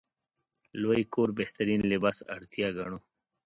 لوی 0.81 1.01
کور 1.13 1.29
بهترین 1.39 1.81
لباس 1.91 2.17
اړتیا 2.35 2.67
ګڼو. 2.77 2.97